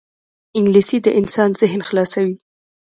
[0.57, 2.35] انګلیسي د انسان ذهن خلاصوي